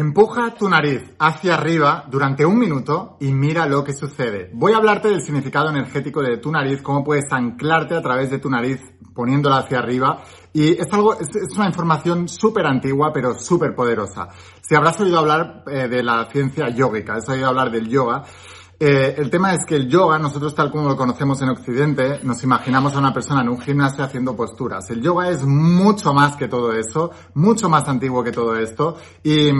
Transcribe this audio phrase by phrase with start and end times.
[0.00, 4.50] Empuja tu nariz hacia arriba durante un minuto y mira lo que sucede.
[4.54, 8.38] Voy a hablarte del significado energético de tu nariz, cómo puedes anclarte a través de
[8.38, 8.80] tu nariz
[9.14, 10.22] poniéndola hacia arriba.
[10.54, 14.28] Y es algo, es, una información súper antigua, pero súper poderosa.
[14.62, 18.24] Si habrás oído hablar eh, de la ciencia yógica, has oído hablar del yoga,
[18.82, 22.42] eh, el tema es que el yoga, nosotros tal como lo conocemos en Occidente, nos
[22.42, 24.88] imaginamos a una persona en un gimnasio haciendo posturas.
[24.88, 29.50] El yoga es mucho más que todo eso, mucho más antiguo que todo esto y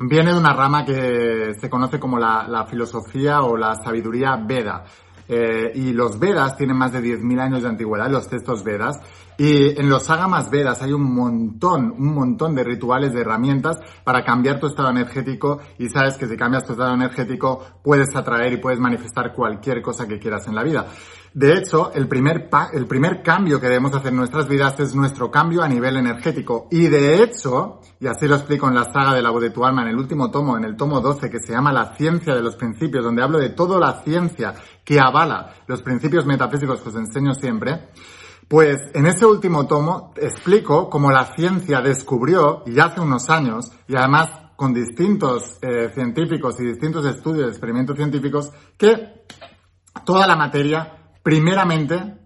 [0.00, 4.84] viene de una rama que se conoce como la, filosofía o la sabiduría Veda.
[5.26, 9.00] Eh, y los Vedas tienen más de 10.000 años de antigüedad, los textos Vedas,
[9.36, 14.24] y en los Agamas Vedas hay un montón, un montón de rituales, de herramientas para
[14.24, 18.56] cambiar tu estado energético y sabes que si cambias tu estado energético puedes atraer y
[18.58, 20.86] puedes manifestar cualquier cosa que quieras en la vida.
[21.34, 25.32] De hecho, el primer, el primer cambio que debemos hacer en nuestras vidas es nuestro
[25.32, 26.68] cambio a nivel energético.
[26.70, 29.64] Y de hecho, y así lo explico en la saga de la voz de tu
[29.64, 32.40] alma, en el último tomo, en el tomo 12, que se llama La ciencia de
[32.40, 34.54] los principios, donde hablo de toda la ciencia
[34.84, 37.88] que avala los principios metafísicos que os enseño siempre,
[38.48, 43.96] pues en ese último tomo explico cómo la ciencia descubrió, y hace unos años, y
[43.96, 49.24] además con distintos eh, científicos y distintos estudios, experimentos científicos, que
[50.04, 52.18] toda la materia primeramente,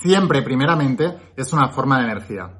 [0.00, 2.58] siempre primeramente, es una forma de energía.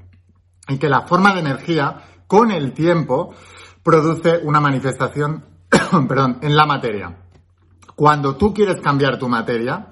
[0.69, 3.35] Y que la forma de energía, con el tiempo,
[3.83, 5.45] produce una manifestación,
[6.09, 7.19] perdón, en la materia.
[7.97, 9.92] Cuando tú quieres cambiar tu materia,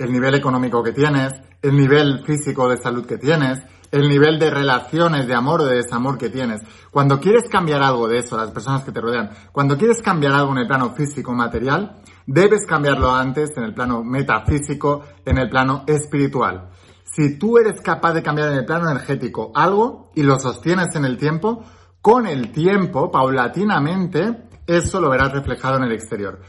[0.00, 3.60] el nivel económico que tienes, el nivel físico de salud que tienes,
[3.92, 6.62] el nivel de relaciones, de amor o de desamor que tienes.
[6.90, 10.52] Cuando quieres cambiar algo de eso, las personas que te rodean, cuando quieres cambiar algo
[10.52, 15.84] en el plano físico, material, debes cambiarlo antes en el plano metafísico, en el plano
[15.86, 16.70] espiritual.
[17.04, 21.04] Si tú eres capaz de cambiar en el plano energético algo y lo sostienes en
[21.04, 21.62] el tiempo,
[22.00, 26.40] con el tiempo, paulatinamente, eso lo verás reflejado en el exterior.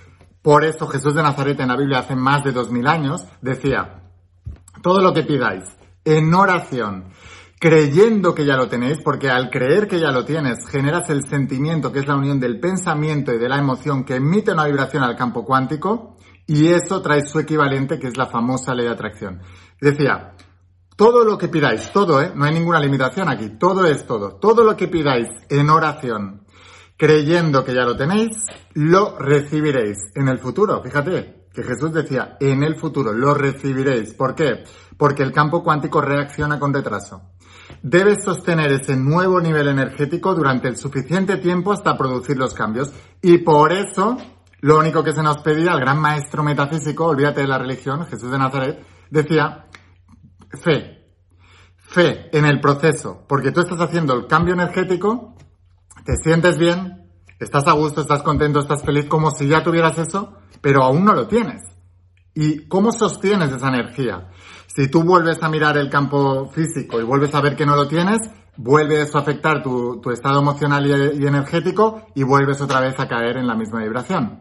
[0.42, 4.02] Por eso Jesús de Nazaret en la Biblia hace más de dos mil años decía,
[4.82, 5.66] todo lo que pidáis
[6.04, 7.06] en oración,
[7.60, 11.92] creyendo que ya lo tenéis, porque al creer que ya lo tienes, generas el sentimiento
[11.92, 15.16] que es la unión del pensamiento y de la emoción que emite una vibración al
[15.16, 16.18] campo cuántico,
[16.48, 19.42] y eso trae su equivalente, que es la famosa ley de atracción.
[19.80, 20.34] Decía,
[20.96, 22.32] todo lo que pidáis, todo, ¿eh?
[22.36, 24.36] No hay ninguna limitación aquí, todo es todo.
[24.36, 26.46] Todo lo que pidáis en oración,
[27.02, 28.46] creyendo que ya lo tenéis,
[28.76, 30.84] lo recibiréis en el futuro.
[30.84, 34.14] Fíjate que Jesús decía, en el futuro lo recibiréis.
[34.14, 34.66] ¿Por qué?
[34.98, 37.32] Porque el campo cuántico reacciona con retraso.
[37.82, 42.94] Debes sostener ese nuevo nivel energético durante el suficiente tiempo hasta producir los cambios.
[43.20, 44.18] Y por eso,
[44.60, 48.30] lo único que se nos pedía al gran maestro metafísico, olvídate de la religión, Jesús
[48.30, 49.66] de Nazaret, decía,
[50.52, 51.04] fe.
[51.78, 53.26] Fe en el proceso.
[53.28, 55.32] Porque tú estás haciendo el cambio energético,
[56.06, 60.34] te sientes bien, estás a gusto, estás contento, estás feliz, como si ya tuvieras eso,
[60.62, 61.62] pero aún no lo tienes.
[62.34, 64.30] ¿Y cómo sostienes esa energía?
[64.68, 67.88] Si tú vuelves a mirar el campo físico y vuelves a ver que no lo
[67.88, 68.20] tienes,
[68.56, 73.08] vuelve eso a afectar tu, estado emocional y, y energético y vuelves otra vez a
[73.08, 74.40] caer en la misma vibración.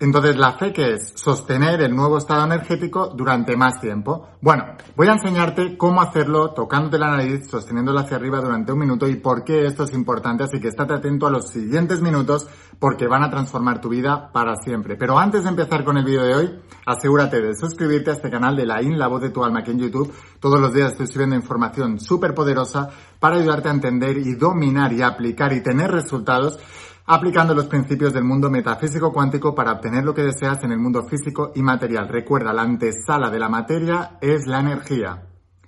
[0.00, 4.28] Entonces, la fe que es sostener el nuevo estado energético durante más tiempo.
[4.40, 4.64] Bueno,
[4.94, 9.16] voy a enseñarte cómo hacerlo tocándote la nariz, sosteniéndola hacia arriba durante un minuto y
[9.16, 10.44] por qué esto es importante.
[10.44, 12.46] Así que estate atento a los siguientes minutos
[12.78, 14.94] porque van a transformar tu vida para siempre.
[14.94, 18.54] Pero antes de empezar con el vídeo de hoy, asegúrate de suscribirte a este canal
[18.54, 20.12] de la IN, la voz de tu alma aquí en YouTube.
[20.38, 22.88] Todos los días estoy subiendo información súper poderosa
[23.18, 26.60] para ayudarte a entender y dominar y aplicar y tener resultados
[27.08, 31.04] aplicando los principios del mundo metafísico cuántico para obtener lo que deseas en el mundo
[31.04, 32.06] físico y material.
[32.06, 35.24] Recuerda, la antesala de la materia es la energía.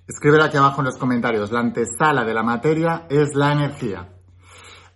[0.07, 1.51] Escríbelo aquí abajo en los comentarios.
[1.51, 4.07] La antesala de la materia es la energía.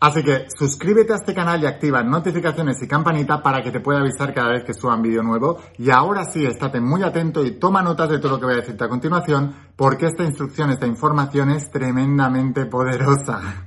[0.01, 4.01] Así que suscríbete a este canal y activa notificaciones y campanita para que te pueda
[4.01, 5.61] avisar cada vez que suba un vídeo nuevo.
[5.79, 8.59] Y ahora sí, estate muy atento y toma notas de todo lo que voy a
[8.59, 13.65] decirte a continuación, porque esta instrucción, esta información es tremendamente poderosa.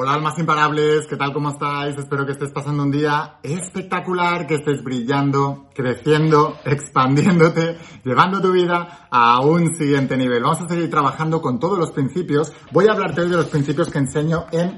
[0.00, 1.32] Hola almas imparables, ¿qué tal?
[1.32, 1.96] ¿Cómo estáis?
[1.98, 9.08] Espero que estés pasando un día espectacular, que estés brillando, creciendo, expandiéndote, llevando tu vida
[9.10, 10.44] a un siguiente nivel.
[10.44, 12.52] Vamos a seguir trabajando con todos los principios.
[12.70, 14.76] Voy a hablarte hoy de los principios que enseño en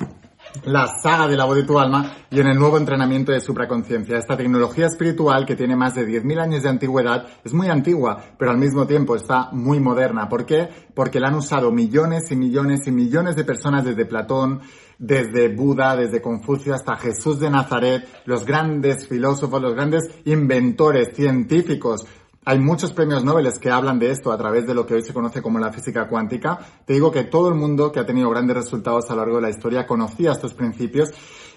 [0.64, 4.19] la saga de la voz de tu alma y en el nuevo entrenamiento de supraconciencia.
[4.19, 8.50] Esta tecnología espiritual que tiene más de 10.000 años de antigüedad es muy antigua, pero
[8.50, 10.29] al mismo tiempo está muy moderna.
[10.29, 10.69] ¿Por qué?
[10.94, 14.61] Porque la han usado millones y millones y millones de personas desde Platón,
[14.99, 22.05] desde Buda, desde Confucio hasta Jesús de Nazaret, los grandes filósofos, los grandes inventores científicos,
[22.44, 25.12] hay muchos premios Nobel que hablan de esto a través de lo que hoy se
[25.12, 26.58] conoce como la física cuántica.
[26.87, 29.42] Te digo que todo el mundo que ha tenido grandes resultados a lo largo de
[29.42, 31.12] la historia conocía estos principios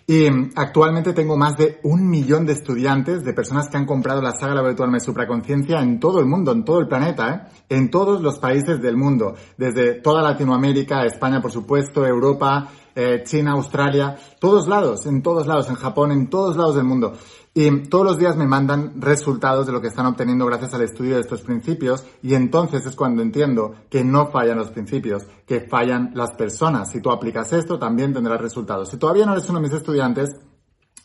[0.06, 4.21] y mm, actualmente tengo más de un millón de estudiantes, de personas que han comprado
[4.21, 7.63] la saga Virtual Supraconciencia en todo el mundo, en todo el planeta, ¿eh?
[7.69, 13.51] en todos los países del mundo, desde toda Latinoamérica, España por supuesto, Europa, eh, China,
[13.51, 17.13] Australia, todos lados, en todos lados, en Japón, en todos lados del mundo.
[17.56, 21.16] Y todos los días me mandan resultados de lo que están obteniendo gracias al estudio
[21.16, 26.12] de estos principios y entonces es cuando entiendo que no fallan los principios, que fallan
[26.16, 26.90] las personas.
[26.92, 28.90] Si tú aplicas esto, también tendrás resultados.
[28.90, 30.31] Si todavía no eres uno de mis estudiantes,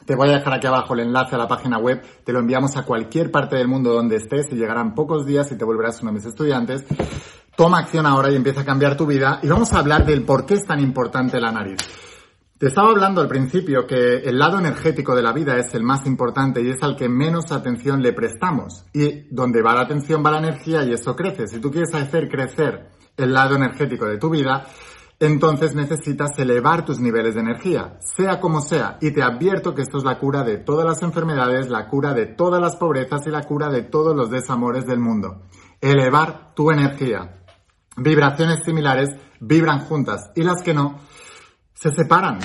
[0.06, 2.78] te voy a dejar aquí abajo el enlace a la página web, te lo enviamos
[2.78, 6.12] a cualquier parte del mundo donde estés y llegarán pocos días y te volverás uno
[6.12, 6.86] de mis estudiantes.
[7.58, 10.46] Toma acción ahora y empieza a cambiar tu vida y vamos a hablar del por
[10.46, 11.78] qué es tan importante la nariz.
[12.56, 16.06] Te estaba hablando al principio que el lado energético de la vida es el más
[16.06, 18.84] importante y es al que menos atención le prestamos.
[18.94, 21.48] Y donde va la atención va la energía y eso crece.
[21.48, 24.64] Si tú quieres hacer crecer el lado energético de tu vida,
[25.18, 28.98] entonces necesitas elevar tus niveles de energía, sea como sea.
[29.00, 32.26] Y te advierto que esto es la cura de todas las enfermedades, la cura de
[32.26, 35.42] todas las pobrezas y la cura de todos los desamores del mundo.
[35.80, 37.37] Elevar tu energía.
[37.98, 39.10] Vibraciones similares
[39.40, 41.00] vibran juntas y las que no
[41.74, 42.38] se separan.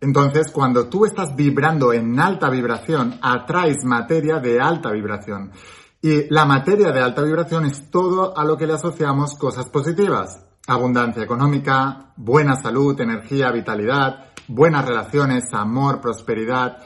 [0.00, 5.52] Entonces, cuando tú estás vibrando en alta vibración, atraes materia de alta vibración.
[6.00, 10.44] Y la materia de alta vibración es todo a lo que le asociamos cosas positivas.
[10.66, 16.78] Abundancia económica, buena salud, energía, vitalidad, buenas relaciones, amor, prosperidad.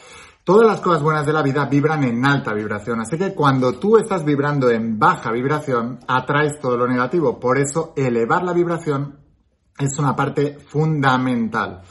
[0.46, 3.00] Todas las cosas buenas de la vida vibran en alta vibración.
[3.00, 7.40] Así que cuando tú estás vibrando en baja vibración, atraes todo lo negativo.
[7.40, 9.19] Por eso, elevar la vibración
[9.76, 11.82] es una parte fundamental.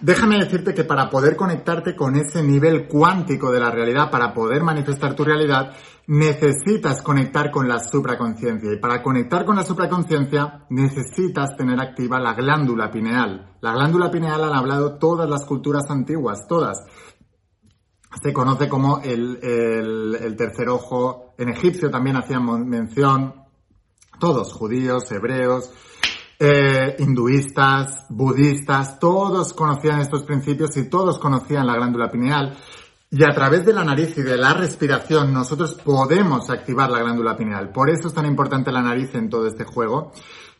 [0.00, 4.62] Déjame decirte que para poder conectarte con ese nivel cuántico de la realidad, para poder
[4.62, 5.74] manifestar tu realidad,
[6.06, 8.72] necesitas conectar con la supraconciencia.
[8.72, 13.54] Y para conectar con la supraconciencia, necesitas tener activa la glándula pineal.
[13.60, 16.78] La glándula pineal han hablado todas las culturas antiguas, todas.
[18.20, 21.34] Se conoce como el, el tercer ojo.
[21.38, 23.34] En egipcio también hacían mención.
[24.18, 25.70] Todos, judíos, hebreos,
[26.44, 32.58] eh, hinduistas, budistas, todos conocían estos principios y todos conocían la glándula pineal.
[33.12, 37.36] Y a través de la nariz y de la respiración nosotros podemos activar la glándula
[37.36, 37.70] pineal.
[37.70, 40.10] Por eso es tan importante la nariz en todo este juego.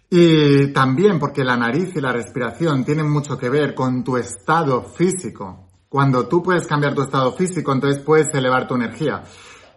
[0.08, 4.84] Y también porque la nariz y la respiración tienen mucho que ver con tu estado
[4.84, 5.66] físico.
[5.92, 9.24] Cuando tú puedes cambiar tu estado físico, entonces puedes elevar tu energía.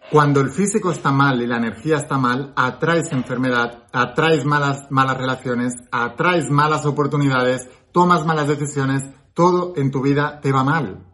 [0.10, 5.18] Cuando el físico está mal y la energía está mal, atraes enfermedad, atraes malas, malas
[5.18, 9.04] relaciones, atraes malas oportunidades, tomas malas decisiones,
[9.34, 11.06] todo en tu vida te va mal.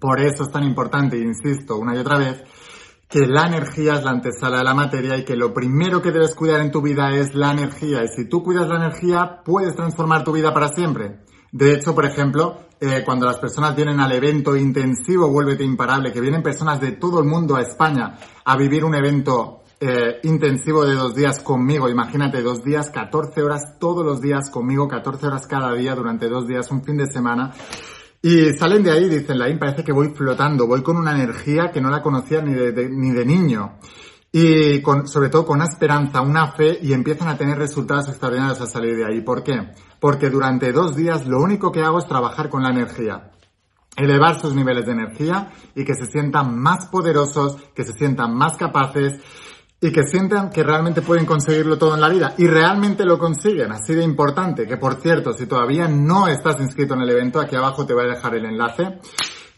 [0.00, 2.44] Por eso es tan importante, insisto una y otra vez,
[3.06, 6.34] que la energía es la antesala de la materia y que lo primero que debes
[6.34, 8.02] cuidar en tu vida es la energía.
[8.02, 11.20] Y si tú cuidas la energía, puedes transformar tu vida para siempre.
[11.54, 16.20] De hecho, por ejemplo, eh, cuando las personas vienen al evento intensivo Vuélvete Imparable, que
[16.20, 20.94] vienen personas de todo el mundo a España a vivir un evento eh, intensivo de
[20.94, 25.72] dos días conmigo, imagínate, dos días, 14 horas todos los días conmigo, 14 horas cada
[25.74, 27.52] día durante dos días, un fin de semana.
[28.20, 31.70] Y salen de ahí y dicen, Laín, parece que voy flotando, voy con una energía
[31.72, 33.78] que no la conocía ni de, ni de niño
[34.36, 38.60] y con, sobre todo con una esperanza, una fe y empiezan a tener resultados extraordinarios
[38.60, 39.20] a salir de ahí.
[39.20, 39.70] ¿Por qué?
[40.00, 43.30] Porque durante dos días lo único que hago es trabajar con la energía.
[43.96, 48.56] Elevar sus niveles de energía y que se sientan más poderosos, que se sientan más
[48.56, 49.20] capaces
[49.80, 52.34] y que sientan que realmente pueden conseguirlo todo en la vida.
[52.36, 54.66] Y realmente lo consiguen, así de importante.
[54.66, 58.06] Que por cierto, si todavía no estás inscrito en el evento, aquí abajo te voy
[58.06, 58.98] a dejar el enlace.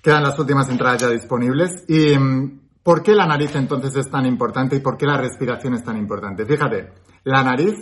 [0.02, 1.86] Quedan las últimas entradas ya disponibles.
[1.88, 5.74] Y mm, ¿Por qué la nariz entonces es tan importante y por qué la respiración
[5.74, 6.46] es tan importante?
[6.46, 6.92] Fíjate,
[7.24, 7.74] la nariz,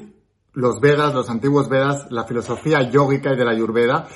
[0.55, 4.09] los Vedas, los antiguos Vedas, la filosofía yógica y de la Ayurveda,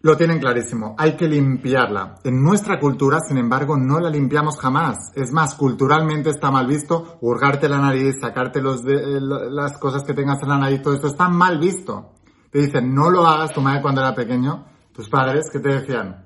[0.00, 0.94] lo tienen clarísimo.
[0.96, 2.14] Hay que limpiarla.
[2.24, 5.12] En nuestra cultura, sin embargo, no la limpiamos jamás.
[5.14, 10.14] Es más, culturalmente está mal visto hurgarte la nariz, sacarte los de, las cosas que
[10.14, 12.14] tengas en la nariz, todo esto está mal visto.
[12.50, 14.64] Te dicen, no lo hagas tu madre cuando era pequeño.
[14.94, 16.24] Tus padres, ¿qué te decían?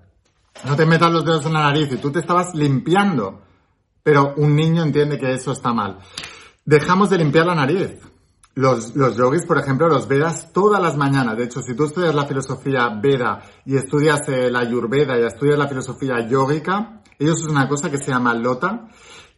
[0.65, 3.46] No te metas los dedos en la nariz y tú te estabas limpiando
[4.07, 5.99] pero un niño entiende que eso está mal.
[6.65, 7.99] Dejamos de limpiar la nariz.
[8.55, 11.37] Los, los yogis, por ejemplo, los Vedas todas las mañanas.
[11.37, 15.59] De hecho, si tú estudias la filosofía Veda y estudias eh, la Ayurveda y estudias
[15.59, 18.87] la filosofía yógica, ellos usan una cosa que se llama lota.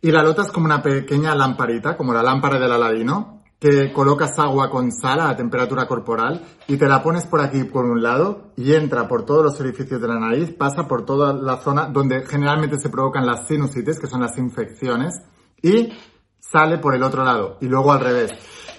[0.02, 4.38] Y la lota es como una pequeña lamparita, como la lámpara del aladino, que colocas
[4.38, 8.52] agua con sal a temperatura corporal y te la pones por aquí por un lado
[8.56, 12.24] y entra por todos los orificios de la nariz, pasa por toda la zona donde
[12.24, 15.14] generalmente se provocan las sinusitis, que son las infecciones,
[15.60, 15.92] y
[16.38, 18.32] sale por el otro lado y luego al revés.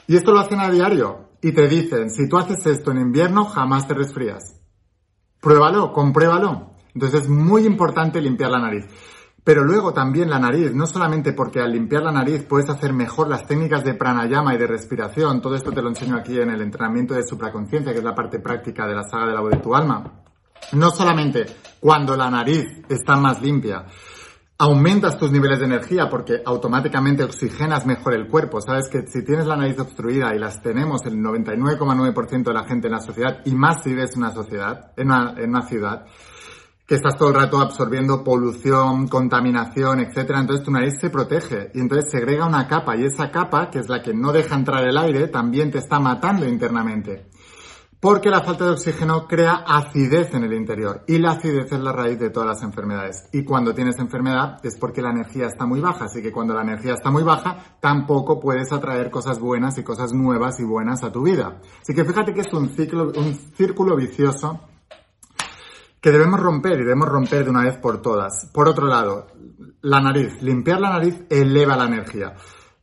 [0.08, 3.46] Y esto lo hacen a diario y te dicen, si tú haces esto en invierno,
[3.46, 4.60] jamás te resfrías.
[5.42, 6.72] Pruébalo, compruébalo.
[6.94, 8.86] Entonces es muy importante limpiar la nariz.
[9.50, 13.28] Pero luego también la nariz, no solamente porque al limpiar la nariz puedes hacer mejor
[13.30, 16.62] las técnicas de pranayama y de respiración, todo esto te lo enseño aquí en el
[16.62, 19.58] entrenamiento de supraconciencia, que es la parte práctica de la saga de la voz de
[19.58, 20.22] tu alma.
[20.74, 21.48] No solamente
[21.80, 23.88] cuando la nariz está más limpia,
[24.60, 28.62] aumentas tus niveles de energía porque automáticamente oxigenas mejor el cuerpo.
[28.62, 32.86] Sabes que si tienes la nariz obstruida y las tenemos el 99,9% de la gente
[32.86, 36.06] en la sociedad y más si vives en una sociedad, en una, en una ciudad,
[36.90, 41.82] que estás todo el rato absorbiendo polución, contaminación, etcétera, entonces tu nariz se protege y
[41.82, 44.98] entonces segrega una capa y esa capa, que es la que no deja entrar el
[44.98, 47.30] aire, también te está matando internamente
[48.00, 51.92] porque la falta de oxígeno crea acidez en el interior y la acidez es la
[51.92, 53.28] raíz de todas las enfermedades.
[53.34, 56.62] Y cuando tienes enfermedad es porque la energía está muy baja, así que cuando la
[56.62, 61.12] energía está muy baja tampoco puedes atraer cosas buenas y cosas nuevas y buenas a
[61.12, 61.60] tu vida.
[61.82, 64.62] Así que fíjate que es un ciclo, un círculo vicioso
[66.02, 68.50] que debemos romper y debemos romper de una vez por todas.
[68.54, 69.28] Por otro lado,
[69.82, 72.36] la nariz, limpiar la nariz eleva la energía.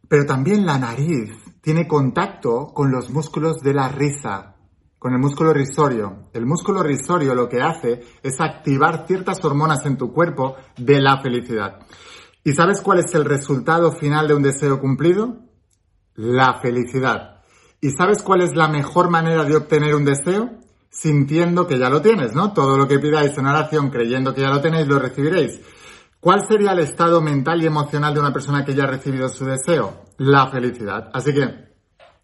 [0.09, 4.55] Pero también la nariz tiene contacto con los músculos de la risa,
[4.99, 6.29] con el músculo risorio.
[6.33, 11.21] El músculo risorio lo que hace es activar ciertas hormonas en tu cuerpo de la
[11.21, 11.81] felicidad.
[12.45, 15.39] ¿Y sabes cuál es el resultado final de un deseo cumplido?
[16.15, 17.43] La felicidad.
[17.81, 20.51] ¿Y sabes cuál es la mejor manera de obtener un deseo?
[20.91, 22.53] Sintiendo que ya lo tienes, ¿no?
[22.53, 25.61] Todo lo que pidáis en oración creyendo que ya lo tenéis, lo recibiréis.
[26.21, 29.45] ¿Cuál sería el estado mental y emocional de una persona que ya ha recibido su
[29.45, 30.07] deseo?
[30.17, 31.11] La felicidad.
[31.13, 31.67] Así que,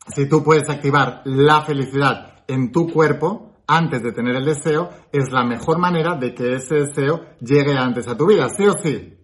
[0.09, 5.31] si tú puedes activar la felicidad en tu cuerpo antes de tener el deseo es
[5.31, 9.22] la mejor manera de que ese deseo llegue antes a tu vida, sí o sí.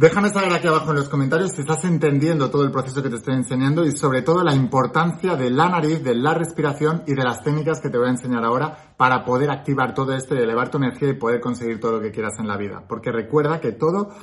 [0.00, 3.16] Déjame saber aquí abajo en los comentarios si estás entendiendo todo el proceso que te
[3.16, 7.22] estoy enseñando y sobre todo la importancia de la nariz, de la respiración y de
[7.22, 10.70] las técnicas que te voy a enseñar ahora para poder activar todo esto y elevar
[10.70, 12.82] tu energía y poder conseguir todo lo que quieras en la vida.
[12.88, 14.14] Porque recuerda que todo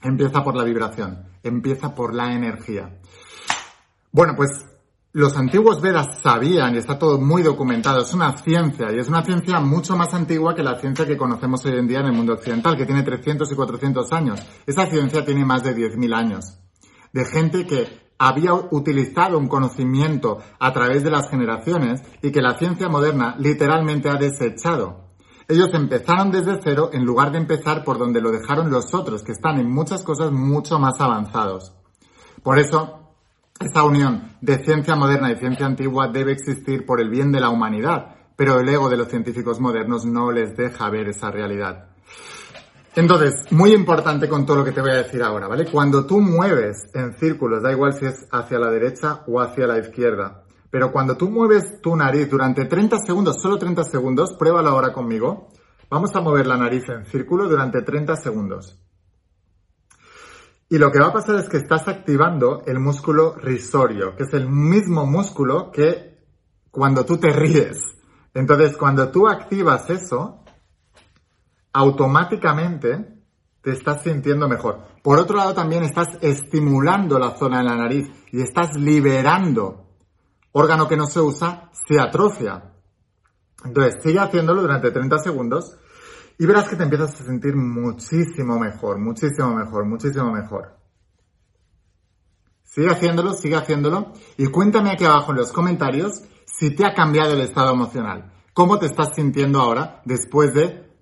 [0.00, 3.00] empieza por la vibración, empieza por la energía.
[4.12, 4.50] Bueno, pues
[5.14, 9.24] los antiguos Vedas sabían, y está todo muy documentado, es una ciencia, y es una
[9.24, 12.32] ciencia mucho más antigua que la ciencia que conocemos hoy en día en el mundo
[12.32, 14.40] occidental, que tiene 300 y 400 años.
[14.66, 16.58] Esa ciencia tiene más de 10.000 años.
[17.12, 17.86] De gente que
[18.18, 24.08] había utilizado un conocimiento a través de las generaciones y que la ciencia moderna literalmente
[24.08, 25.10] ha desechado.
[25.46, 29.30] Ellos empezaron desde cero en lugar de empezar por donde lo dejaron los otros, que
[29.30, 31.72] están en muchas cosas mucho más avanzados.
[32.42, 33.03] Por eso,
[33.60, 37.50] esta unión de ciencia moderna y ciencia antigua debe existir por el bien de la
[37.50, 41.88] humanidad, pero el ego de los científicos modernos no les deja ver esa realidad.
[42.96, 45.66] Entonces, muy importante con todo lo que te voy a decir ahora, ¿vale?
[45.70, 49.78] Cuando tú mueves en círculos, da igual si es hacia la derecha o hacia la
[49.78, 54.92] izquierda, pero cuando tú mueves tu nariz durante 30 segundos, solo 30 segundos, pruébalo ahora
[54.92, 55.48] conmigo.
[55.88, 58.83] Vamos a mover la nariz en círculo durante 30 segundos.
[60.74, 64.34] Y lo que va a pasar es que estás activando el músculo risorio, que es
[64.34, 66.18] el mismo músculo que
[66.72, 67.78] cuando tú te ríes.
[68.34, 70.42] Entonces, cuando tú activas eso,
[71.72, 73.22] automáticamente
[73.60, 74.80] te estás sintiendo mejor.
[75.00, 79.90] Por otro lado, también estás estimulando la zona de la nariz y estás liberando.
[80.50, 82.72] Órgano que no se usa se atrofia.
[83.64, 85.76] Entonces, sigue haciéndolo durante 30 segundos
[86.38, 90.76] y verás que te empiezas a sentir muchísimo mejor, muchísimo mejor, muchísimo mejor.
[92.64, 97.34] Sigue haciéndolo, sigue haciéndolo y cuéntame aquí abajo en los comentarios si te ha cambiado
[97.34, 98.32] el estado emocional.
[98.52, 100.92] ¿Cómo te estás sintiendo ahora después de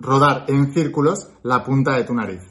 [0.00, 2.42] rodar en círculos la punta de tu nariz?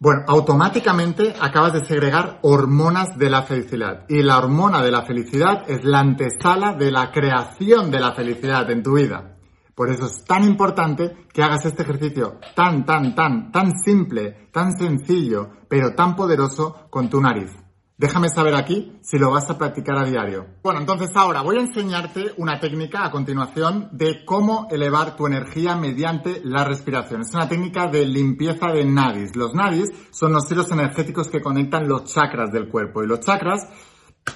[0.00, 4.04] Bueno, automáticamente acabas de segregar hormonas de la felicidad.
[4.08, 8.70] Y la hormona de la felicidad es la antesala de la creación de la felicidad
[8.70, 9.37] en tu vida.
[9.78, 14.76] Por eso es tan importante que hagas este ejercicio tan, tan, tan, tan simple, tan
[14.76, 17.52] sencillo, pero tan poderoso con tu nariz.
[17.96, 20.46] Déjame saber aquí si lo vas a practicar a diario.
[20.64, 25.76] Bueno, entonces ahora voy a enseñarte una técnica a continuación de cómo elevar tu energía
[25.76, 27.20] mediante la respiración.
[27.20, 29.36] Es una técnica de limpieza de nadis.
[29.36, 33.68] Los nadis son los hilos energéticos que conectan los chakras del cuerpo y los chakras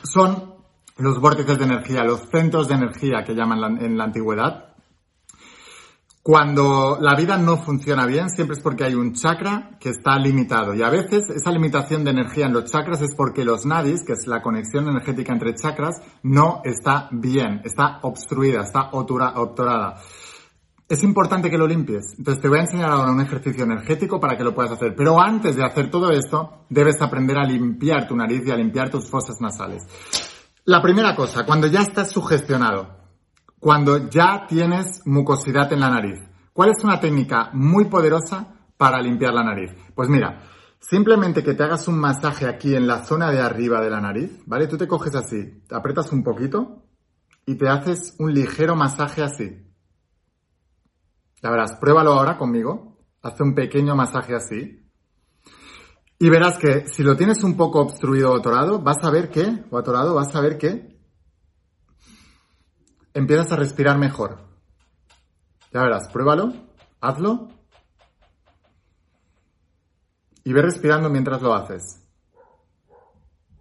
[0.05, 0.55] son
[0.99, 4.72] los vórtices de energía, los centros de energía que llaman en la antigüedad.
[6.25, 10.73] Cuando la vida no funciona bien, siempre es porque hay un chakra que está limitado.
[10.73, 14.13] Y a veces esa limitación de energía en los chakras es porque los nadis, que
[14.13, 19.97] es la conexión energética entre chakras, no está bien, está obstruida, está obturada.
[20.89, 22.15] Es importante que lo limpies.
[22.17, 24.95] Entonces te voy a enseñar ahora un ejercicio energético para que lo puedas hacer.
[24.95, 28.91] Pero antes de hacer todo esto, debes aprender a limpiar tu nariz y a limpiar
[28.91, 29.83] tus fosas nasales.
[30.67, 33.02] La primera cosa, cuando ya estás sugestionado,
[33.63, 36.19] cuando ya tienes mucosidad en la nariz.
[36.53, 39.71] ¿Cuál es una técnica muy poderosa para limpiar la nariz?
[39.95, 40.43] Pues mira,
[40.81, 44.43] simplemente que te hagas un masaje aquí en la zona de arriba de la nariz,
[44.47, 44.67] ¿vale?
[44.67, 46.89] Tú te coges así, te aprietas un poquito
[47.47, 49.65] y te haces un ligero masaje así.
[51.41, 52.99] Ya verás, pruébalo ahora conmigo.
[53.23, 54.91] Hace un pequeño masaje así.
[56.19, 59.67] Y verás que si lo tienes un poco obstruido o atorado, vas a ver que,
[59.71, 60.92] o atorado, vas a ver que
[63.15, 64.39] empiezas a respirar mejor.
[65.73, 66.53] Ya verás, pruébalo,
[67.01, 67.49] hazlo
[70.45, 72.01] y ve respirando mientras lo haces.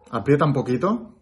[0.09, 1.15] Aprieta un poquito.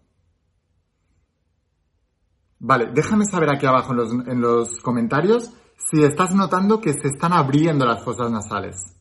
[2.58, 7.08] Vale, déjame saber aquí abajo en los, en los comentarios si estás notando que se
[7.08, 8.96] están abriendo las fosas nasales.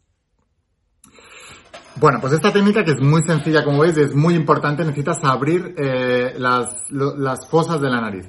[1.96, 5.76] Bueno, pues esta técnica que es muy sencilla, como veis, es muy importante, necesitas abrir
[5.78, 8.28] eh, las, las fosas de la nariz.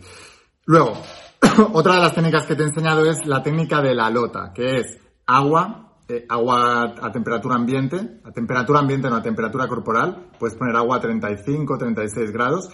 [0.70, 0.92] Luego,
[1.72, 4.76] otra de las técnicas que te he enseñado es la técnica de la lota, que
[4.76, 10.56] es agua, eh, agua a temperatura ambiente, a temperatura ambiente no a temperatura corporal, puedes
[10.56, 12.68] poner agua a 35, 36 grados,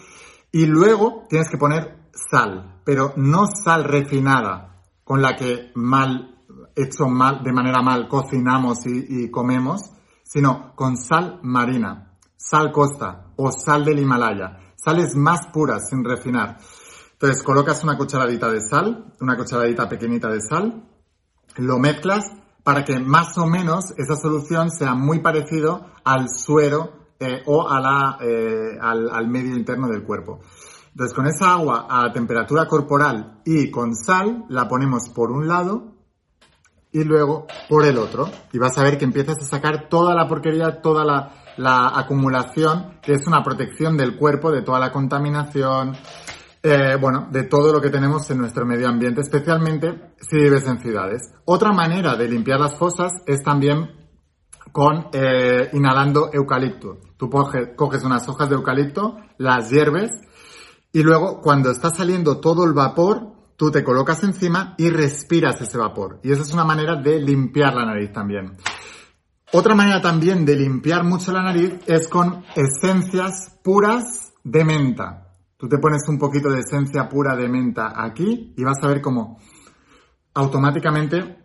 [0.53, 6.45] y luego tienes que poner sal, pero no sal refinada, con la que mal,
[6.77, 9.81] hecho mal, de manera mal, cocinamos y, y comemos,
[10.23, 16.59] sino con sal marina, sal costa o sal del Himalaya, sales más puras sin refinar.
[17.19, 20.85] Entonces colocas una cucharadita de sal, una cucharadita pequeñita de sal,
[21.57, 22.31] lo mezclas
[22.63, 27.67] para que más o menos esa solución sea muy parecido al suero eh, o
[28.21, 30.41] eh, al, al medio interno del cuerpo.
[30.91, 35.95] Entonces con esa agua a temperatura corporal y con sal la ponemos por un lado
[36.93, 38.29] y luego por el otro.
[38.53, 43.15] Y vas a ver que empiezas a sacar toda la porquería, toda la acumulación, que
[43.15, 45.97] es una protección del cuerpo de toda la contaminación,
[46.63, 50.79] eh, bueno, de todo lo que tenemos en nuestro medio ambiente, especialmente si vives en
[50.79, 51.33] ciudades.
[51.45, 53.91] Otra manera de limpiar las fosas es también
[54.73, 56.99] con eh, inhalando eucalipto.
[57.17, 60.11] Tú coges unas hojas de eucalipto, las hierves
[60.93, 65.79] y luego cuando está saliendo todo el vapor, tú te colocas encima y respiras ese
[65.79, 66.21] vapor.
[66.23, 68.57] Y esa es una manera de limpiar la nariz también.
[69.53, 75.26] Otra manera también de limpiar mucho la nariz es con esencias puras de menta.
[75.57, 79.01] Tú te pones un poquito de esencia pura de menta aquí y vas a ver
[79.01, 79.39] cómo
[80.35, 81.39] automáticamente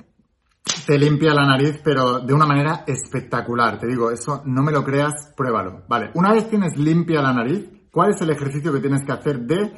[0.85, 3.79] te limpia la nariz, pero de una manera espectacular.
[3.79, 5.83] Te digo, eso no me lo creas, pruébalo.
[5.87, 9.39] Vale, una vez tienes limpia la nariz, ¿cuál es el ejercicio que tienes que hacer
[9.39, 9.71] de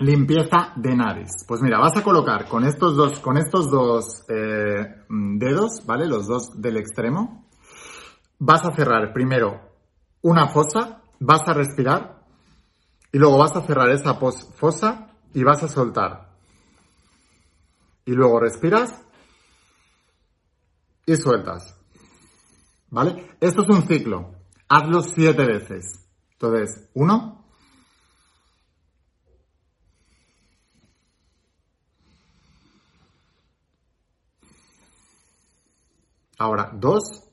[0.00, 1.30] limpieza de nariz?
[1.46, 6.06] Pues mira, vas a colocar con estos dos, con estos dos eh, dedos, ¿vale?
[6.06, 7.46] Los dos del extremo.
[8.38, 9.60] Vas a cerrar primero
[10.20, 12.17] una fosa, vas a respirar
[13.12, 16.28] y luego vas a cerrar esa fosa y vas a soltar.
[18.04, 19.02] Y luego respiras
[21.06, 21.76] y sueltas.
[22.90, 23.36] ¿Vale?
[23.40, 24.34] Esto es un ciclo.
[24.68, 26.06] Hazlo siete veces.
[26.32, 27.44] Entonces, uno.
[36.38, 37.27] Ahora, dos.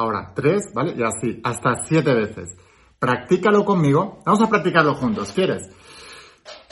[0.00, 0.94] Ahora, tres, ¿vale?
[0.96, 2.56] Y así, hasta siete veces.
[2.98, 4.22] Practícalo conmigo.
[4.24, 5.30] Vamos a practicarlo juntos.
[5.34, 5.68] ¿Quieres?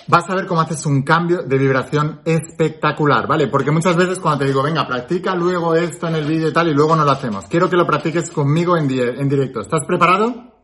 [0.06, 3.48] Vas a ver cómo haces un cambio de vibración espectacular, ¿vale?
[3.48, 6.68] Porque muchas veces cuando te digo, venga, practica luego esto en el vídeo y tal,
[6.68, 7.44] y luego no lo hacemos.
[7.44, 9.60] Quiero que lo practiques conmigo en, en directo.
[9.60, 10.54] ¿Estás preparado?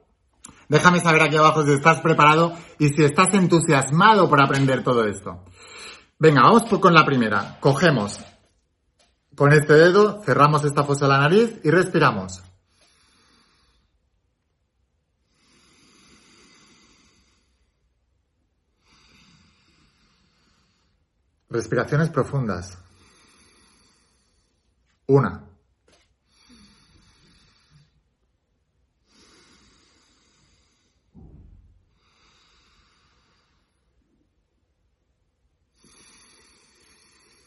[0.70, 5.44] Déjame saber aquí abajo si estás preparado y si estás entusiasmado por aprender todo esto.
[6.18, 7.58] Venga, vamos con la primera.
[7.60, 8.24] Cogemos
[9.34, 12.42] con este dedo cerramos esta fosa de la nariz y respiramos.
[21.54, 22.76] Respiraciones profundas.
[25.06, 25.40] Una.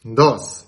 [0.04, 0.67] Dos.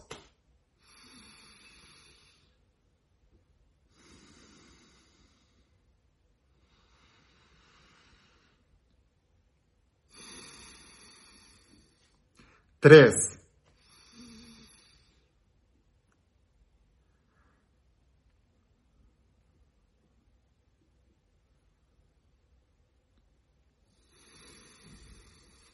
[12.80, 13.40] 3,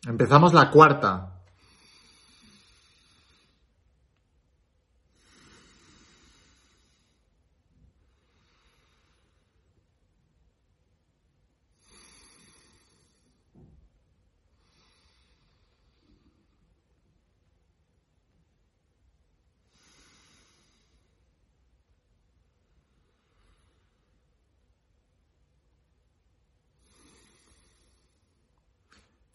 [0.08, 1.35] Empezamos la cuarta.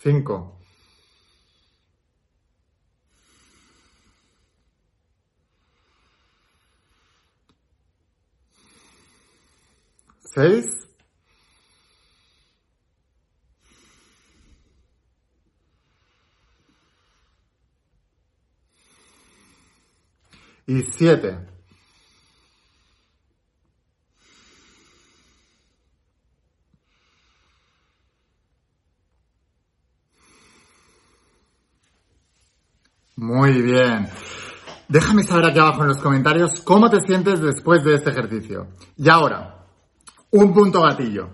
[0.03, 0.57] Cinco.
[10.35, 10.65] seis,
[20.67, 21.60] y siete.
[33.51, 34.09] Muy bien.
[34.89, 38.69] Déjame saber aquí abajo en los comentarios cómo te sientes después de este ejercicio.
[38.97, 39.67] Y ahora,
[40.31, 41.31] un punto gatillo.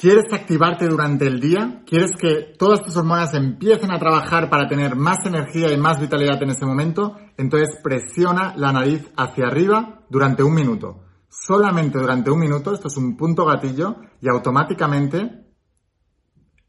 [0.00, 1.82] ¿Quieres activarte durante el día?
[1.86, 6.42] ¿Quieres que todas tus hormonas empiecen a trabajar para tener más energía y más vitalidad
[6.42, 7.18] en ese momento?
[7.36, 11.04] Entonces presiona la nariz hacia arriba durante un minuto.
[11.28, 15.44] Solamente durante un minuto, esto es un punto gatillo, y automáticamente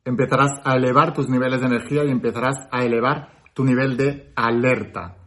[0.03, 5.17] empezarás a elevar tus niveles de energía y empezarás a elevar tu nivel de alerta.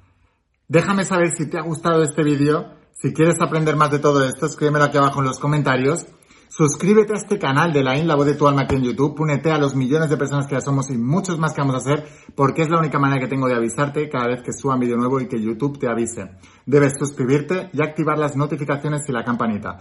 [0.68, 2.72] Déjame saber si te ha gustado este vídeo.
[2.92, 6.06] Si quieres aprender más de todo esto, escríbemelo aquí abajo en los comentarios.
[6.48, 9.20] Suscríbete a este canal de la In, la voz de tu alma aquí en YouTube.
[9.20, 11.78] Únete a los millones de personas que ya somos y muchos más que vamos a
[11.78, 14.96] hacer porque es la única manera que tengo de avisarte cada vez que suba vídeo
[14.96, 16.30] nuevo y que YouTube te avise.
[16.64, 19.78] Debes suscribirte y activar las notificaciones y la campanita.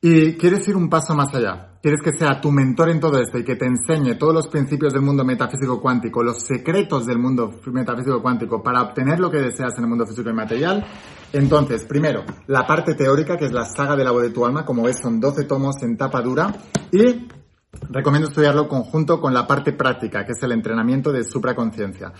[0.00, 1.78] Y quieres ir un paso más allá.
[1.80, 4.92] Quieres que sea tu mentor en todo esto y que te enseñe todos los principios
[4.92, 9.74] del mundo metafísico cuántico, los secretos del mundo metafísico cuántico para obtener lo que deseas
[9.78, 10.84] en el mundo físico y material.
[11.32, 14.64] Entonces, primero, la parte teórica, que es la saga de la voz de tu alma.
[14.64, 16.52] Como ves, son 12 tomos en tapa dura.
[16.92, 17.28] Y
[17.90, 22.12] recomiendo estudiarlo conjunto con la parte práctica, que es el entrenamiento de supraconciencia.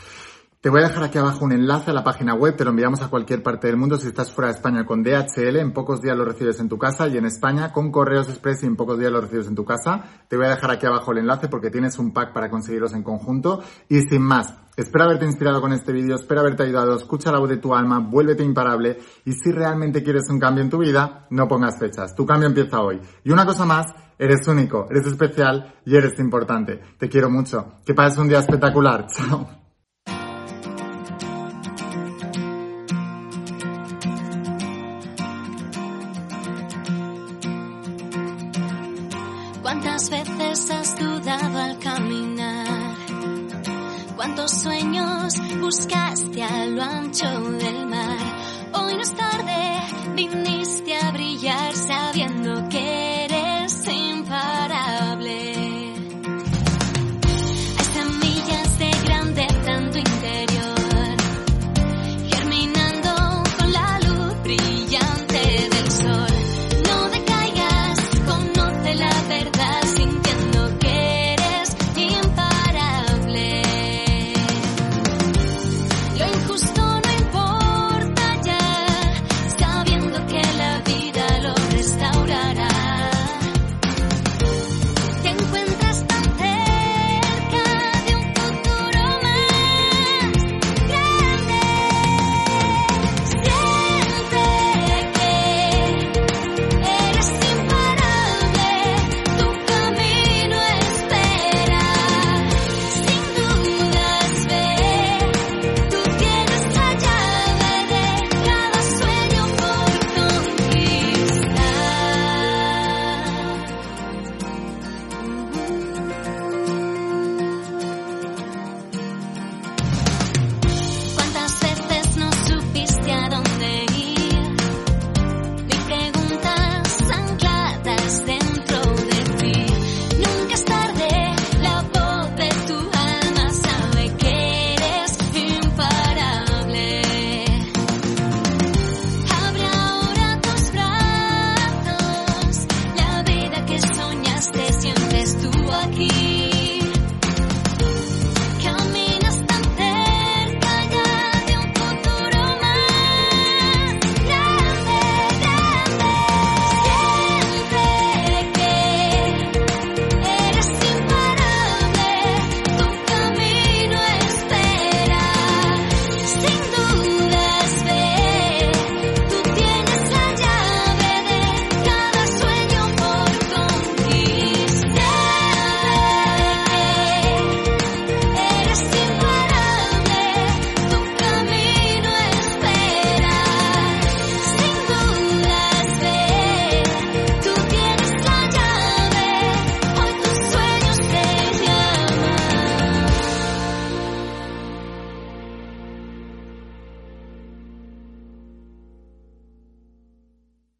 [0.60, 3.00] Te voy a dejar aquí abajo un enlace a la página web, te lo enviamos
[3.02, 6.16] a cualquier parte del mundo si estás fuera de España con DHL, en pocos días
[6.16, 9.12] lo recibes en tu casa y en España con Correos Express y en pocos días
[9.12, 10.02] lo recibes en tu casa.
[10.28, 13.02] Te voy a dejar aquí abajo el enlace porque tienes un pack para conseguirlos en
[13.02, 14.54] conjunto y sin más.
[14.76, 18.00] Espero haberte inspirado con este vídeo, espero haberte ayudado, escucha la voz de tu alma,
[18.00, 22.26] vuélvete imparable y si realmente quieres un cambio en tu vida, no pongas fechas, tu
[22.26, 23.00] cambio empieza hoy.
[23.22, 23.86] Y una cosa más,
[24.18, 26.80] eres único, eres especial y eres importante.
[26.98, 27.74] Te quiero mucho.
[27.84, 29.06] Que pases un día espectacular.
[29.14, 29.65] Chao.